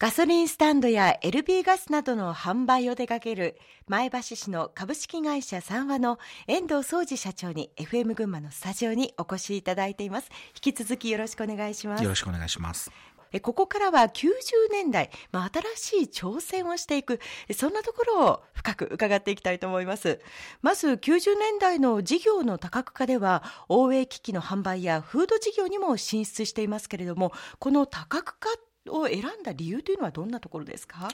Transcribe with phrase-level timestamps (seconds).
[0.00, 3.58] ガソリンスタンドや LP ガスなどの販売を手掛ける
[3.88, 10.30] 前橋市の株式会社三和の遠藤総司社長に FM 群馬のスタジオにお越しいただいています。
[10.54, 12.04] 引き続きよろしくお願いします。
[12.04, 12.92] よろしくお願いします。
[13.42, 14.30] ここからは90
[14.70, 17.18] 年代、まあ、新しい挑戦をしていく
[17.52, 20.20] そんなところを深く伺っていきたいと思います。
[20.62, 28.48] まず90年代の事業の多角化では応援機器の販売やフード事業にも進出していますけれどもこの多角化
[28.88, 31.08] を選んだ理由というのはどんなところですか？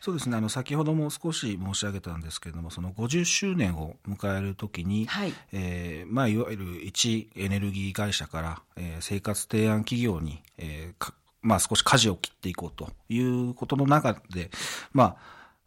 [0.00, 0.36] そうですね。
[0.36, 5.32] あの先ほども少し申し上げたんですけれどもその50周年を迎えるときに、はい。
[5.52, 14.50] えーまあ、いわゆる一エネルギー会社から、えー、生活提案企業に、えーまあ、少し舵を切っていこうということの中で、
[14.92, 15.16] まあ、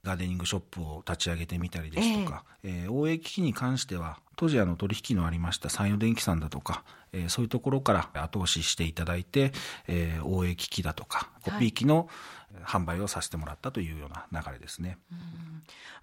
[0.03, 9.51] ガーデニングショップを立ち上げてみたりですとか、えー、えー、応援機器に関しては当時あの取引のありました山陽電機さんだとか、えー、そういうところから後押ししていただいて、
[9.87, 12.07] えー、応援機器だとかコピー機の
[12.63, 14.99] 販売をさせてもらったというような流れですね。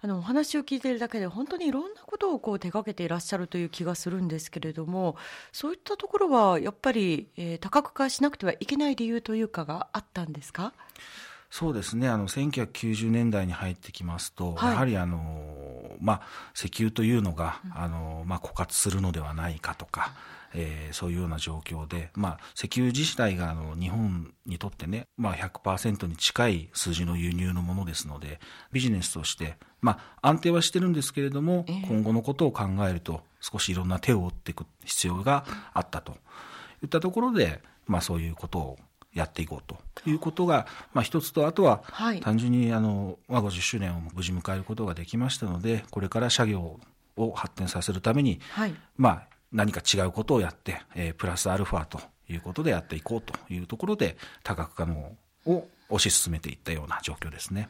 [0.01, 5.15] あのお話を聞いているだけで本当にいろんなことをこう手掛けていらっしゃるという気がするんですけれども
[5.51, 10.73] そういったところはやっぱり、えー、多角化しなくてはいけない理由というかがあったんですか？
[11.49, 12.09] そうですね。
[12.09, 15.19] あの1990年代に入ってきますと、はい、やはりあの、
[15.99, 16.21] まあ、
[16.55, 20.13] 石油というのが、うん、あのまあ、枯渇するのではないかとか、
[20.53, 28.39] えー、そういうような状況で、まあ、石油自体があの日本にとってね、まあ、100%に近い数字の輸入のものですので
[28.71, 36.17] ビジネスとして、まあ、安定はしてるんですけれども、えー、今後のことを考えると少しいろんな手を打っていく必要があったと。
[36.83, 38.77] いったところで、まあ、そういうことを
[39.15, 39.77] やっていこうと
[40.07, 41.81] いうことが、まあ、一つとあとは
[42.21, 46.79] 単純にあの、まあ、50周年を無事迎えることができましたのでこれから社業
[47.17, 51.99] を発展させるために、はい、まあ、何か違うことをやって、えー、プラスアルファと
[52.29, 55.13] いうことでやっていこうというところで多角化の
[55.45, 57.69] を推し進めていったような状況ですね。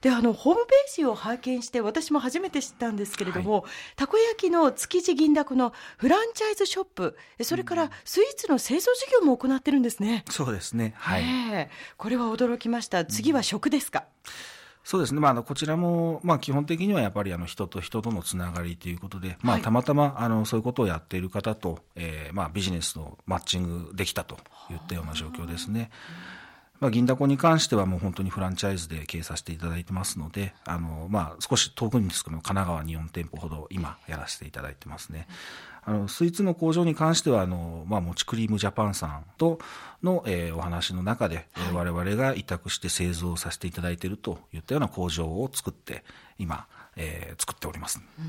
[0.00, 10.24] であのホームページを拝見して私も初めて知ったんですけれども、はい、たこ焼きの築地銀だこのフランチャイズショップそれからスイーツの製造事業も行ってるんですね。
[10.30, 10.94] そうですね。
[10.96, 11.24] はい、え。
[11.24, 13.04] ー、これは驚きました。
[13.04, 14.32] 次は食ですか、うん。
[14.84, 24.36] そうですね、まあ、あのこちらも、まあ、基本的にはやっぱりあの人と人とのつながりということで、まあ、たまたまあのそういうことをやっている方と、えーまあ、ビジネスのマッチングできたと
[24.70, 25.90] いったような状況ですね。
[26.80, 35.26] まあ、銀だこに関してはもう本当にフランチャイズで経営させていただいてますので、あの、まあ、少し遠くにですけども、神奈川に4店舗ほど今やらせていただいてますね。
[35.86, 39.58] あの、スイーツの工場に関しては、あの、まあ、もちクリームジャパンさんと
[40.02, 46.02] の、えー、お話の中で、はい、我々が委託して製造させていただいているといったような工場を作って、
[46.38, 48.24] 今、えー、作っております、うん、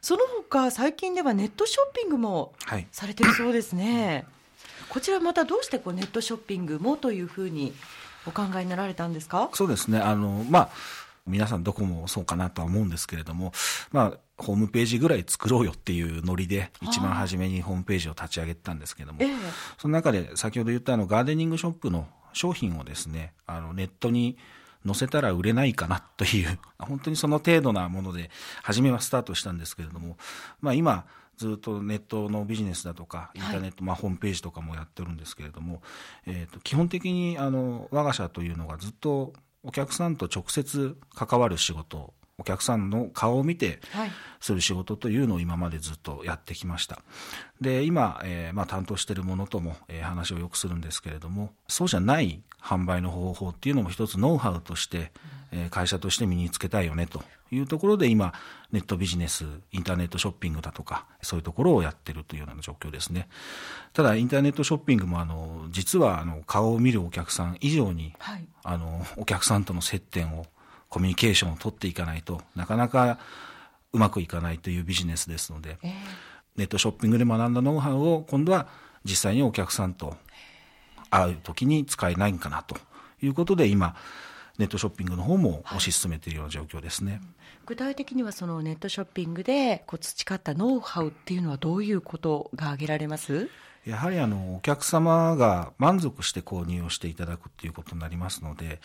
[0.00, 2.52] その他最近ではネットショッピングも
[2.92, 4.12] されてるそうですね。
[4.14, 4.33] は い
[4.94, 7.74] こちらまたどうしてこうネットショッピングもというふうに
[8.26, 9.50] お考えになられたんですか？
[9.52, 9.98] そうですね。
[9.98, 10.68] あの、まあ、
[11.26, 13.52] 皆さんどこもそうかなとは思うんですけれども、
[13.90, 19.26] まあ、ホームページぐらい作ろうよっていうノリで、一番初めにホームページを立ち上げたんですけども、え
[19.78, 24.36] その中で先ほど言ったあのガーデニングショップの商品をですね、あのネットに
[24.84, 28.30] 載せたら売れないかなという、 本当にその程度なもので、
[28.62, 30.16] 初めはスタートしたんですけれども、
[30.60, 31.06] まあ今、
[31.36, 35.82] ずっとネットのビジネスだとか、インターネット、はい、まあ、ホームページとかもやってるんですけれども、
[36.26, 39.32] えーと、基本的にあの我が社というのがずっと
[39.64, 43.80] お客さんと直接関わる仕事お客さんの顔を見て
[44.40, 47.00] する仕事というのを今までずっとやってきました。
[47.60, 55.12] で、今、えー、まあ、担当しているものとも、えー、話をよくするんですけれども、そうじゃない販売の方法っていうのも一つノウハウとして、
[55.52, 58.32] えー、会社として身につけたいよねというところで今、
[58.72, 63.28] ネットビジネス、インターネットショッピングだとか、そういうところをやってるというような状況ですね。
[63.92, 70.46] ただ、インターネットショッピングも、あの、実は、あの、顔を見るお客さん以上に、はい、あの、お客さんとの接点を
[70.94, 73.18] コミュニケーションを取っていかないとなかなか
[73.92, 75.92] うまくいかないというビジネスですので、えー、
[76.54, 78.68] ネットショッピングで学んだノウハウを今度は
[79.02, 80.16] 実際にお客さんと
[81.10, 82.76] 会う時に使えないんかなと
[83.20, 83.96] いうことで今
[84.56, 87.20] ネットショッピングの方も推し進めているような状況ですね、はい、
[87.66, 93.50] 具体的にはそのネットショッピングでこう培ったノウハウっていうのはどういうことが挙げられます？
[93.86, 98.80] やはりあのお客様が満足して購入をしていただくっていうことになりますので、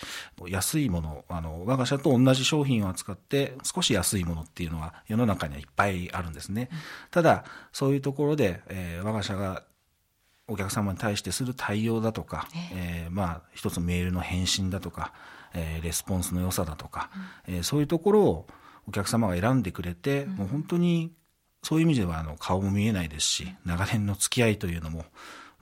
[0.48, 6.70] 安いもの、あの我が社と同じ商品を扱って少し安いものっていうのは世の中にはいっぱいあるんですね。
[7.12, 9.64] ただ、そういうところで、えー、我が社が
[10.48, 15.14] お客様に対してする対応だとか、えー、まあ一つメールの返信だとか、
[15.54, 17.10] えー、レスポンスの良さだとか、
[17.48, 18.48] うん、えー、そういうところを
[18.88, 21.12] お客様が選んでくれて、うん、もう本当に
[21.64, 25.06] そういう意味ではあの顔も見えないですし、長年の付き合いというのも、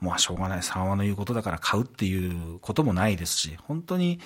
[0.00, 4.20] もうしょうがない、三話の言うことだから買うっていうこともないですし、本当に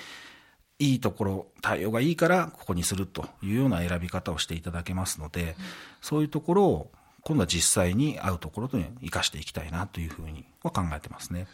[0.79, 5.55] いいところ、対応がいいからここにするというような選び方をしていただけますので、
[6.01, 6.91] そういうところを
[7.21, 11.47] 今度は実際に合うところに生かしていきたいなというふうには考えてますね。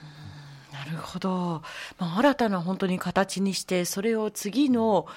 [0.79, 1.61] なるほど、
[1.97, 5.07] まあ、新たな本当に形にしてそれを次の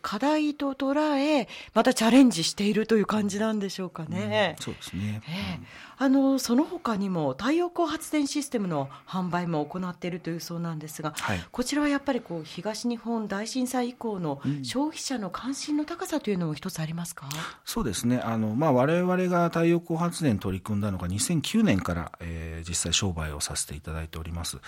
[0.00, 4.56] 課題と捉えまたチャレンジしているという感じなんでしょうかね。
[4.58, 17.32] うん、そうですね、えー、あのその他にも太陽光発電システムの販売も行っているというそうなんですが、はい、こちらはやっぱりこう東日本大震災以降の消費者の関心の高さというのも一つありますか、うん、
[17.66, 18.20] そうですね。
[18.24, 24.58] あの、まあ、我々が太陽光発電取り組んだのが2009年から、えー、実際商売をさせていただいております。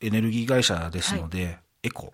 [0.00, 2.12] エネルギー会社ですので、はい、エコ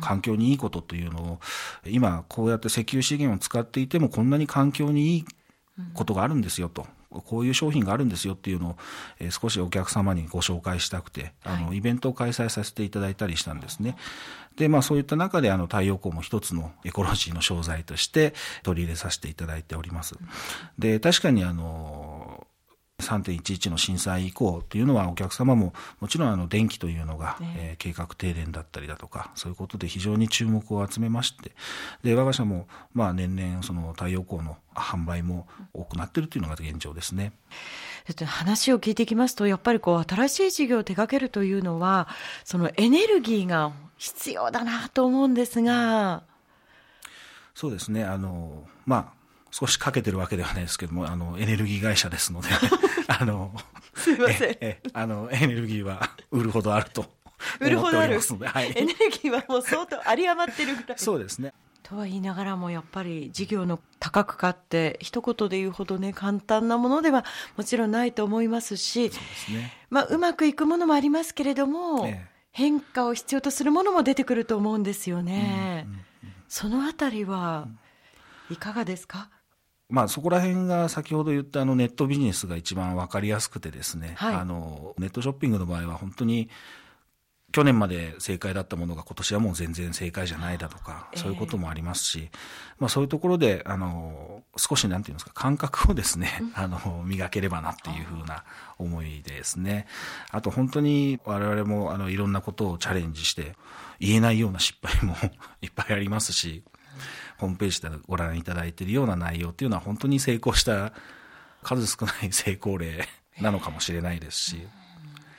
[0.00, 1.40] 環境にいいことというのを、
[1.86, 5.24] 今こうやって石油資源を使っていてもこんなに環境にいい
[5.94, 6.86] ことがあるんですよと。
[7.10, 8.76] こういう商品があるんですよっていうのを、
[9.18, 13.96] えー、少しお客様にご紹介したくて、あの、イベントを開催させていただいたりしたんですね。
[14.56, 18.32] で、まあそういった中で、あの、太陽光も一つのエコロジーの商材として
[18.62, 20.14] 取り入れさせていただいております。
[20.78, 22.09] で、確かにあの、
[23.00, 31.52] 3.11の震災以降というのはお客様ももちろんあの電気というのが、ねえー、計画停電だったりだとかそういうことで非常に注目を集めまして
[32.02, 37.32] で我が社もまあ年々その太陽光の販売も多くなっているというのが現状ですね。
[38.24, 42.08] 話を聞いていきますとやっぱりこう新しい事業を手掛けるというのは
[42.44, 46.22] そのエネルギーが必要だなと思うんですが。
[47.54, 49.19] そうですねあのまあ
[49.50, 52.48] 少しかけてるわけではないですけども、あの、エネルギー会社ですので、
[53.08, 53.52] あの、
[53.94, 54.56] すいません。
[54.60, 57.06] え、あの、エネルギーは売るほどあると
[57.60, 58.20] 売るほどある。
[58.20, 60.98] はい、エネルギーはもう相当有り余ってるぐらい。
[60.98, 61.52] そうですね。
[61.82, 67.24] とは言いながらもやっぱり事業の多角化って一言で言うほどね簡単なものでは
[67.56, 75.86] もちろんないと思いますしう、ね、まあ、うまくいくものもありますけれども、ええ、変化を必要とするものも出てくると思うんですよね。
[75.86, 76.02] うんうんうん、
[76.48, 77.66] そのあたりは
[78.50, 79.28] いかがですか、
[79.90, 86.48] まあ、そこら辺が先ほど言ったあのネットビジネスが一番分かりやすくてですね、はい、あのネットショッピングの場合は本当に
[87.52, 92.30] 去年まで正解だったものが今年はもう全然正解じゃないだとか、そういうこともありますし、
[92.78, 98.44] まあそういうところで、あの、少しなんていうんですか、感覚をですね、あの、磨ければなっていうふうな
[98.78, 99.86] 思いですね。
[100.30, 103.56] あと本当に我々もあの、いろんなことをチャレンジして、
[103.98, 105.16] 言えないような失敗も
[105.60, 106.62] いっぱいありますし、
[107.40, 110.92] ホームページでご覧いただいているような内容っていうのは本当に成功した
[111.62, 113.08] 数少ない成功例
[113.40, 114.68] なのかもしれないですし、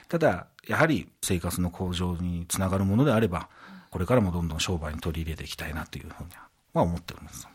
[0.09, 3.49] ただ、やはり生活の向上につながるものであれば、
[3.89, 6.29] これからもどんどん商売に取り入れていきたいなというふうに
[6.73, 7.47] は思っております。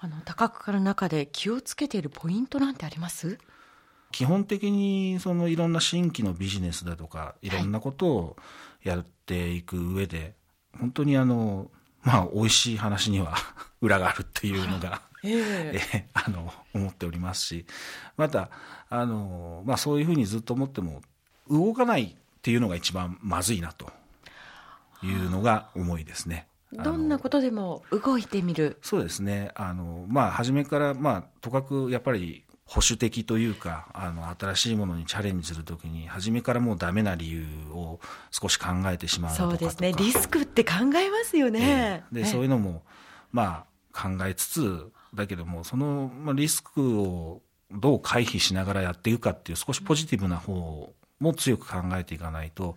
[0.00, 3.38] あの多角化の中で気をつけているポイントなんてあります？
[4.12, 8.36] 基本的にそのいろんな新規のビジネスだとかいろんなことを
[8.82, 10.34] やっていく上で、はい、
[10.80, 11.70] 本当にあの
[12.02, 13.34] まあ美味しい話には
[13.80, 17.66] 裏があるっていうのが、 えー、えあの思っておりますし。
[18.16, 18.50] また
[18.90, 21.02] あの、まあ、そういうふうにずっと思っても
[21.50, 23.92] 動かないっていうのが一番まずいなと。
[25.02, 26.46] いうのが思いですね。
[26.72, 28.78] どんなことでも動いてみる。
[28.82, 29.52] そうですね。
[29.54, 37.98] あの、まあ、初めから、まあ、とかくやっぱり保守的というかあの新しいものにチャレンジするときに初めからもうダメな理由を
[38.30, 39.94] 少し考えてしまうそうですね。
[39.94, 42.82] リスクって考えますよね、えー、で、そういうのも
[43.32, 47.40] まあ考えつつだけどもその、まあ、リスクを
[47.70, 52.76] どう回避しながらやっていくかっていう少しポジティブな方も強く考えていかないと、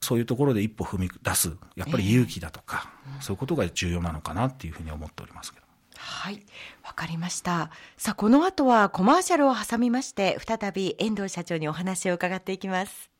[0.00, 5.65] そういうところで一歩踏み出すやっぱり勇気だとか、えー、そういうことが重要なのかなっていうふうに思っておりますけど。
[6.08, 6.40] はい、
[6.84, 7.70] わかりました。
[7.96, 13.15] さあ、この後はコマーシャルを挟みまして、再び遠藤社長にお話を伺っていきます。